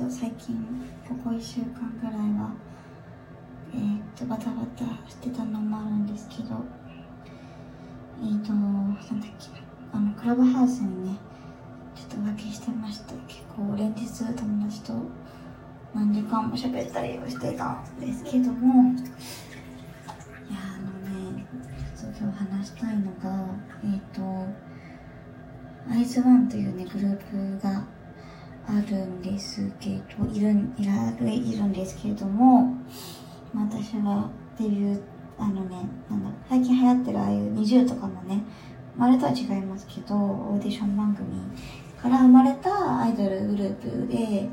[0.00, 0.56] と最近
[1.06, 2.54] ここ1週間ぐらいは
[3.74, 6.64] えー、っとバタバタしてたのもあるんですけど
[8.22, 9.48] えー、っとなんだっけ
[9.92, 11.18] あのクラブハウスにね
[11.94, 14.94] ちょっと浮気してまして結構連日友達と
[15.94, 18.96] 何時間も喋ったりをしてたんですけどもい
[20.54, 21.46] やあのね
[21.94, 23.54] ちょっと今日話したいのが
[23.84, 27.84] えー、っとアイズワンというねグループが
[28.70, 32.76] あるんですけどいるいらいるんですけれども
[33.52, 35.02] 私はデビュー
[35.38, 38.44] あのねなんだ最近流行ってるああいう20とかのね
[38.96, 41.26] あれとは違いますけどオーディション番組
[42.00, 44.48] から生まれたアイドルグループで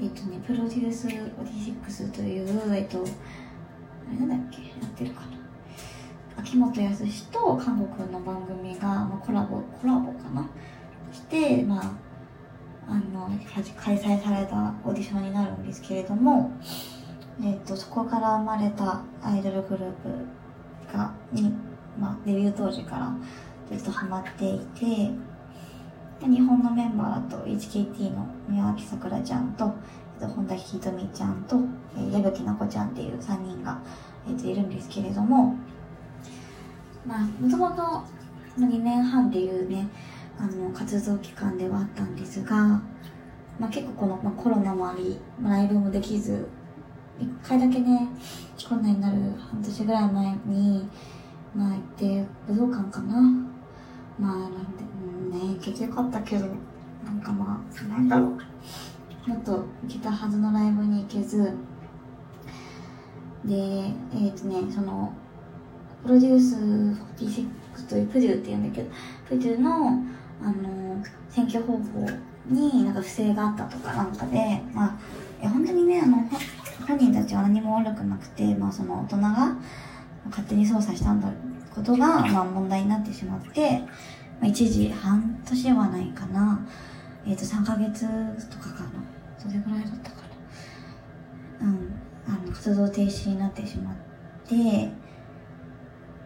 [0.00, 5.26] えっ、とねプロデュース46というえっ、とあれなんだっけやってるかな。
[6.36, 10.48] 秋元康と韓国の番組が、まあ、コラボコラボかな。
[11.12, 12.11] してまあ
[12.88, 13.30] あの
[13.76, 16.52] 開催されたオーディションになるんですけれども、
[17.40, 21.52] えーと、そこから生まれたアイドルグループがに、
[21.98, 23.16] まあ、デビュー当時から
[23.70, 25.10] ずっとハマっていて
[26.20, 29.72] で日本のメンバーだと HKT の宮脇さくらちゃんと
[30.20, 31.56] 本田ひとみちゃんと
[31.96, 33.80] 矢吹奈子ちゃんっていう3人が、
[34.28, 35.56] えーと、いるんですけれども
[37.04, 37.82] まあもともと
[38.58, 39.88] 2年半っていうね
[40.42, 42.56] あの活動期間ではあったんですが、
[43.60, 46.48] まあ、結構この、まあ、コロナもあり、ライブもできず
[47.20, 48.08] 一回だけね
[48.68, 50.88] コロナになる半年ぐらい前に
[51.54, 53.14] まあ行って武道館かな。
[54.18, 54.58] まあなんで、
[55.04, 56.46] うん、ね行けてよかったけど
[57.04, 59.30] なんかまあなんだろう。
[59.30, 61.56] もっと行けたはずのライブに行けず
[63.44, 65.12] でえっ、ー、とねその
[66.02, 66.56] プロデュース
[67.22, 68.90] 46というプデューって言うんだけど
[69.28, 70.04] プデューの
[70.44, 72.06] あの選挙方法
[72.46, 74.98] になんか不正があったとかなんかで、ま
[75.42, 76.16] あ、本当にねあの
[76.86, 79.56] 本人たちは何も悪くなくて、まあ、その大人が
[80.26, 81.28] 勝手に操作したんだ
[81.74, 83.80] ことが、まあ、問題になってしまって、
[84.40, 86.66] まあ、一時半年はないかな、
[87.26, 88.06] えっ、ー、と3ヶ月
[88.48, 88.90] とかかな。
[89.38, 90.16] それぐらいだったか
[91.60, 91.66] な。
[91.66, 91.92] うん。
[92.28, 93.94] あの活動停止になってしまっ
[94.46, 94.92] て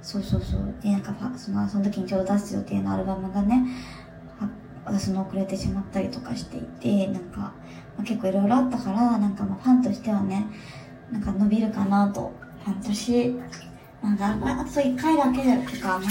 [0.02, 0.74] そうそうそう。
[0.82, 3.66] でなんかそのその時にちょうど出す予定のアルバムがね
[4.86, 7.54] 私の遅れてしまったりとかしていてなんか、ま
[8.00, 10.46] あ、結構いろいろあったからなんかまあファンとしてはね
[11.10, 12.32] なんか伸びるかなと
[12.64, 13.36] 半年。
[14.02, 16.06] なんかあと1回だけとかね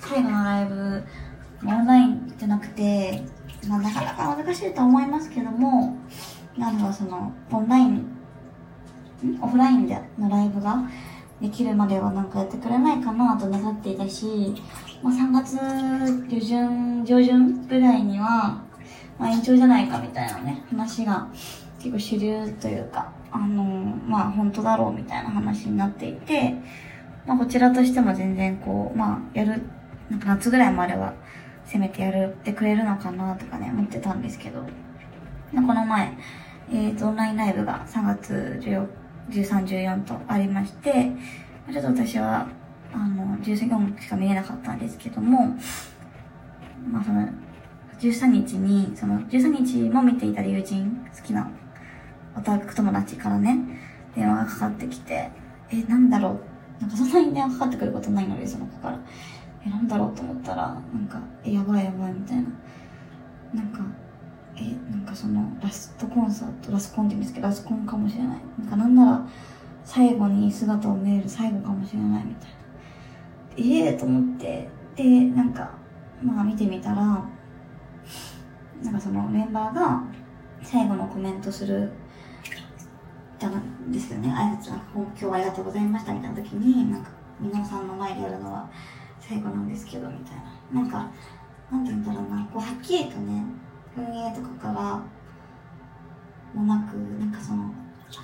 [0.00, 1.04] 最後のライブ
[1.64, 3.22] オンラインじゃなくて、
[3.68, 5.96] まあ、なかなか難しいと思いますけども
[6.56, 8.20] なんだろうそのオンライン
[9.40, 10.82] オフラインでのライブが
[11.40, 14.54] できるまではなんかやってくれないかなと願っていたし、
[15.02, 15.56] まあ、3月
[16.28, 18.62] 下旬、上旬ぐらいには、
[19.18, 21.28] まあ、延長じゃないかみたいなね、話が
[21.78, 26.54] 結構主流というか、あのー、まあ本当だろうみたいな話になっていて、
[27.26, 29.62] まあこちらとしても全然こう、まあやる、
[30.10, 31.14] なんか夏ぐらいまでは
[31.64, 36.12] せめてやるってくれるのかなとかね、思ってたんですけど、この前、
[36.70, 38.86] えっ、ー、と、オンラインライブが3月14
[39.30, 41.12] 13、14とありまして、
[41.72, 42.48] ちょっと私は、
[42.92, 45.56] あの、13しか見れなかったんですけども、
[46.90, 47.28] まあその、
[47.98, 51.50] 13日に、その、13日も見ていた友人、好きな
[52.36, 53.58] オタク友達からね、
[54.14, 55.30] 電話がかかってきて、
[55.70, 56.40] え、なんだろ
[56.78, 58.98] う、なんかそんなに電話かかってくることないので、その子から。
[59.66, 62.42] え、なんだろうと思ったら、なんか、え、やばいやばいみたいな。
[63.54, 63.80] なんか、
[64.56, 69.28] えなんかそのラストコンサートラスコンって言うんですけどラスコンかもしれないなんかなんなら
[69.84, 72.59] 最後に姿を見える最後かもしれないみたいな
[73.56, 75.70] ええー、と思ってでなんか
[76.22, 76.96] まあ見てみたら
[78.82, 80.02] なんかそのメンバーが
[80.62, 81.90] 最後のコメントする
[83.38, 84.28] じゃなんですよね。
[84.28, 88.70] 挨拶は今日はありがとうございましたみたいな時になんか皆さんの前でやるのは
[89.18, 90.36] 最後なんですけどみたい
[90.72, 90.82] な。
[90.82, 91.10] なんか
[91.70, 92.44] なんて言うんだろうな。
[92.52, 93.42] こうはっきりとね
[93.96, 95.02] 運営とかから
[96.54, 97.72] もなくなんかその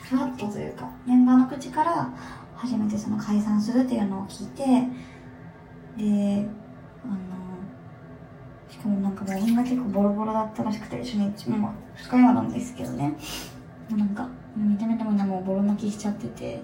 [0.02, 2.11] ふわっとというかメンバーの口から
[2.55, 4.62] 初めてその解散するっていうのを聞いて
[5.96, 6.46] で
[7.04, 7.16] あの
[8.69, 13.16] しかもなんかもうみんな結構ボロボロだったらしくて初日も深山なんですけどね。
[13.90, 16.62] なんか見た目でもみんなもうボロ泣きしちゃってて。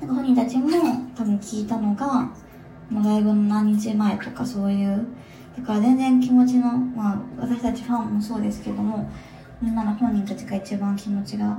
[0.00, 0.68] なんか本人たちも
[1.16, 2.30] 多分聞いたのが
[2.88, 5.06] もうライブの何日前とかそういう
[5.56, 9.10] だから全然気持ちの、まあ、私たちファンもそうですけども、
[9.60, 11.58] みんなの本人たちが一番気持ちが、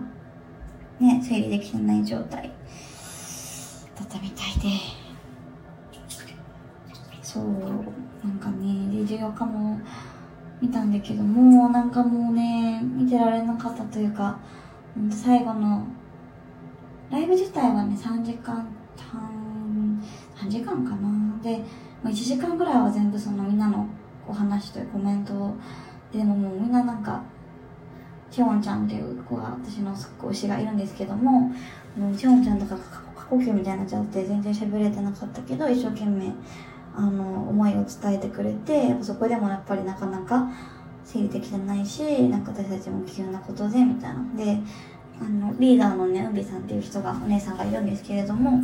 [1.01, 2.49] ね、整理できてない状態
[3.95, 4.69] だったみたいで、
[7.33, 7.43] そう、
[8.27, 9.79] なんかね、で、14日も、
[10.61, 14.37] 見たんだけどもなんかもうね見てられなかったというか
[15.09, 15.85] 最後の
[17.09, 18.67] ライブ自体はね3時間
[18.97, 20.03] 半
[20.35, 21.09] 3時間かな。
[21.41, 21.63] で
[22.03, 23.87] 1時間ぐらいは全部そのみんなの
[24.27, 25.53] お話というコメント
[26.11, 27.21] でももうみんななんか
[28.29, 31.51] チョンちゃんっていう子が私のすっごい推しがいるんですけども
[31.97, 32.75] もうチョンちゃんとか
[33.15, 36.33] 過呼吸みたいになっちゃって全然喋れてなかったけど一生懸命
[36.95, 40.49] あの思いを伝えてくれてそこでもやっぱりなかなか
[41.03, 44.23] 整理できてないしなんか私たちも急なことでみたいな。
[44.35, 44.59] で
[45.21, 48.63] あのリーダーのね海さんっていう人がお姉さんがいるんですけれども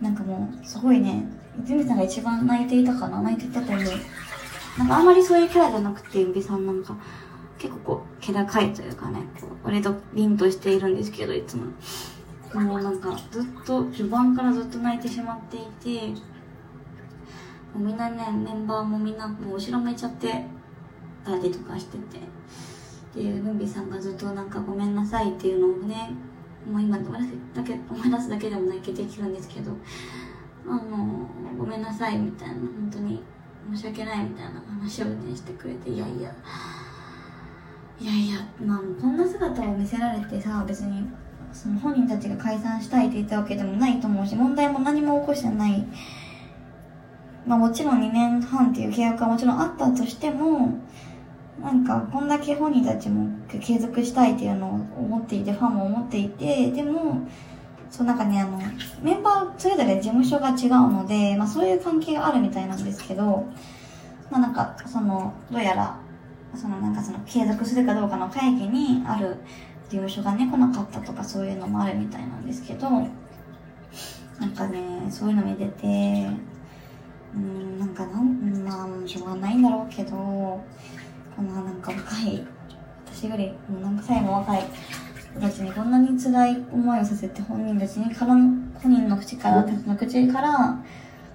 [0.00, 1.24] なんかもうすごいね
[1.68, 3.88] 海さんが一番泣いていたかな泣いていたという
[4.78, 6.96] なんかあんまりそういうキャラじゃなくて海さんなんか
[7.58, 11.64] 結構こう気高いというかねこう割と凛としているんですけどいつも。
[12.54, 16.20] もうなんかずっと序盤からずっと泣いてしまっていて
[17.74, 20.44] もうみんなねメンバーもみんなもう後ろ向いちゃって
[21.24, 22.20] たりとかしてて。
[23.14, 26.10] でルンビさんがずっとなんかごめんなさいっていうのをね
[26.66, 29.72] もう今思い出すだけ思い出すだけでも泣けてきるんですけど。
[30.66, 31.28] あの
[31.58, 33.20] ごめんなさいみたいな本当に
[33.74, 36.32] 申し訳ないみたいな話をねしてくれていやいや。
[38.00, 41.06] いやいやまあこんな姿を見せられてさ別に
[41.52, 45.86] その本人たちが解散したいって言ったわけでもないと思うし問題も何も起こしてない
[47.46, 50.78] まあもちろん2年半っていう契約はもちろんあったとしても
[51.60, 53.28] なんかこんだけ本人たちも
[53.60, 57.26] 継続したいっていうのを思っていてファンも思っていてでも
[57.90, 58.58] そうなんかねあの
[59.02, 63.46] メンバーそれぞれ事務所が違うので、まあ、そういう関係があるみたいなんですけど
[64.30, 65.98] まあなんかそのどうやら
[66.56, 69.36] そのなんかその継続するかどうかの会議にある
[69.84, 76.28] 事務所がね来なかったとかそういうのもあるみたいなんですけどなんかねそういうの見てて
[77.34, 80.62] うんなんかなんまあしょうがないんだろうけどこ
[81.38, 82.46] のなんか若い
[83.06, 84.62] 私よりもう何歳も若い
[85.32, 90.78] 人たちにこんなに辛い思いをさせて本人たちにから本人の口からたちの口から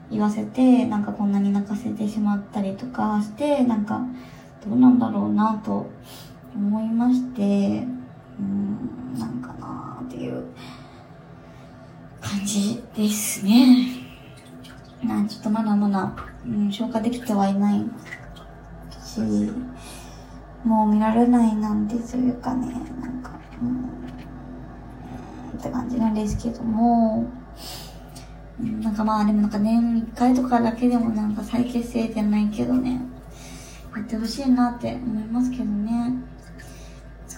[0.09, 4.01] 言わせてなんかこんなに泣かせてしまったりとかしてなんか
[4.65, 5.89] どうなんだろうなと
[6.55, 7.85] 思いまして
[8.39, 10.45] うんなんかなっていう
[12.21, 13.76] 感じですね。
[16.47, 17.85] うん、消化できてはいない
[19.03, 19.19] し、
[20.63, 27.29] もう見られないなんてというかね、なんか、うん、って感じなんですけども、
[28.59, 33.01] なんかまあでもなんか年1回とかだけでもなんか再結成じゃないけどね、
[33.95, 36.13] やってほしいなって思いますけどね。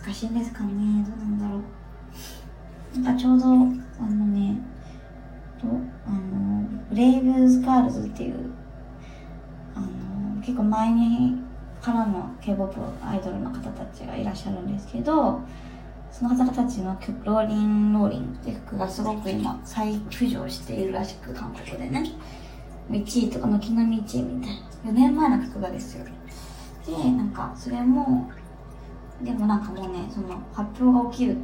[0.09, 0.69] 難しいんですかね
[1.07, 2.99] どうなんだろう。
[2.99, 4.57] なんかちょうど、あのね、
[5.59, 5.67] と、
[6.07, 8.51] あの、ブレイブズガールズっていう、
[10.49, 11.37] 結構前に
[11.79, 12.73] からの K-POP
[13.05, 15.41] アイドルの方たちがいらっしゃるんですけど、
[16.11, 22.11] その方たちの曲、ローリンローリンって曲がすごく今再浮上しているらしく、韓国でね。
[22.89, 24.55] 1位とか、軒並み1位みたい
[24.85, 24.91] な。
[24.91, 26.05] 4年前の曲がですよ。
[26.87, 28.31] で、なんか、それも、
[29.21, 31.37] でもなんかもうね、その発表が起きる、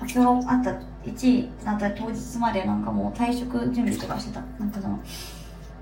[0.00, 0.70] 発表があった
[1.08, 4.40] 1位だった当日までなんかもう退職準備とかしてた。
[4.58, 4.98] なんかその、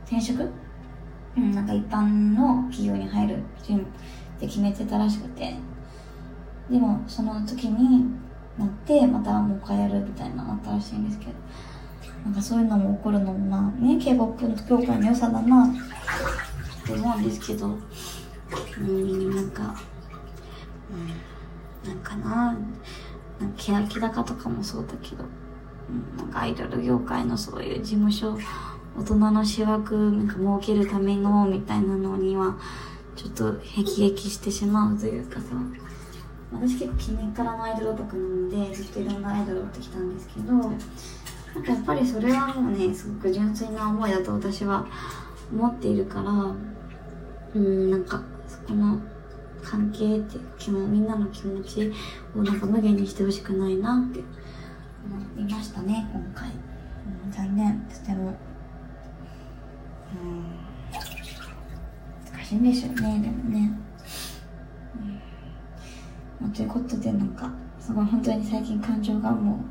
[0.06, 0.50] 転職
[1.36, 3.40] なんか一般の企業に入るっ
[4.38, 5.54] て決めてたらしくて。
[6.70, 8.06] でも、その時に
[8.58, 11.32] なって、またもう一回やるみたいなのあったらしいんですけど。
[12.26, 17.78] なんかそういうのも起こるのもまあね、K-POP の業界の良さだなって思うんですけど、
[18.80, 19.76] うん、なんか、
[21.84, 22.58] うん、なんかな、
[23.38, 25.24] なんか欅坂とかもそうだけど、
[25.88, 28.36] うん、なんかアイドル業界のそういう事務所、
[28.98, 32.56] 大人の私枠なんか設けるためのみたいなのには、
[33.14, 35.46] ちょっと辟易してしまうというかさ、
[36.52, 40.70] 私結構近年からのアイドルオタクなので、ずっといろんなアイドルを追ってきたんですけど、なん
[41.64, 44.86] かやっぱりそれはもうね、すごく純粋な思いだと私は
[45.52, 46.54] 思っているから、
[47.54, 49.00] うん、なんかそこの
[49.62, 51.92] 関係っていう気もみんなの気持ち
[52.36, 54.20] をなんか無限にしてほしくないなって
[55.36, 56.50] 思いましたね今回、
[57.24, 57.80] うん、残念。
[57.82, 58.36] とても
[60.12, 60.44] うん
[62.30, 62.90] 難しいんでしょ？
[62.90, 63.72] うねでもね、
[66.42, 67.50] うん、ということでなんか
[67.80, 69.64] すごい本当に最近感情がも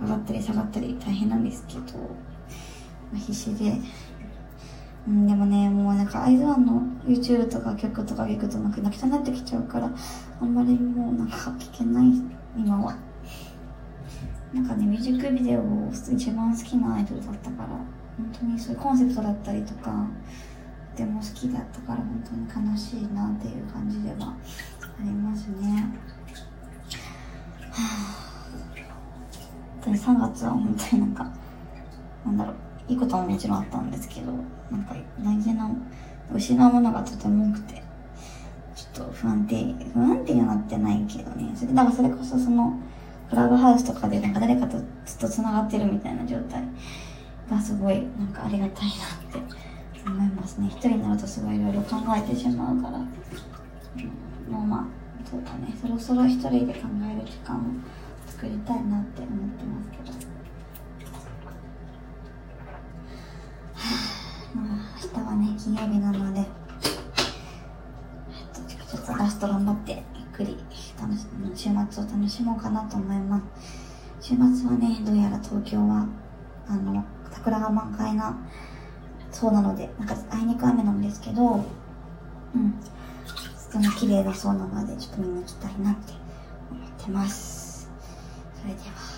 [0.00, 3.78] う上がったり下がったり大変なんですけど、まあ、必死で。
[5.08, 9.90] うん、でもね、もうなんかアイドルの YouTube とか曲とか聞くとなんか泣きそうになってきちゃうから、
[10.40, 12.12] あんまりもうなんか聞けない、
[12.54, 12.94] 今は。
[14.52, 17.86] なんかね、ミュージックビデオを一番好きなアイドルだったから、本
[18.38, 20.06] 当にそういうコンセプトだったりとか、
[21.00, 22.22] ても好きだったから本
[22.54, 25.86] 当に悲しいなっていう感じではありますね。
[27.70, 28.50] は
[29.82, 31.32] あ、3月は本当になんか、
[32.26, 32.54] なんだろう、
[32.88, 34.32] いいことももちろんあったんですけど、
[34.70, 35.70] なんか大事な、
[36.34, 37.82] 失うものがとても多くて、
[38.74, 41.50] ちょっと不安定、不安定にはなってないけどね。
[41.56, 42.78] それだからそれこそその、
[43.30, 44.76] クラブハウスとかでなんか誰かと
[45.06, 46.62] ずっと繋がってるみたいな状態
[47.48, 49.69] がすごいなんかありがたいなって
[50.50, 50.66] ますね。
[50.68, 52.98] 一人になるとすごいいろいろ考えてしまうから。
[52.98, 54.84] うん、もうまあ、
[55.28, 55.74] そうだね。
[55.80, 57.60] そろそろ一人で考える時間を
[58.26, 60.30] 作りたいなって思ってますけど。
[64.54, 64.66] まあ、
[65.02, 66.44] 明日はね、金曜日なので、
[68.90, 70.58] ちょっとラスト頑張ってゆっくり
[71.00, 73.40] 楽し週末を楽しもうかなと思いま
[74.20, 76.08] す週末はねどうやら東京は
[76.66, 78.36] あの桜が満開な
[79.40, 81.64] そうなのでなんかあいにく雨なんですけど
[82.54, 82.74] うん。
[83.72, 86.12] とても綺麗だそうなのでちょっと見に行きたいなって
[86.70, 87.90] 思ってます。
[88.60, 89.09] それでは。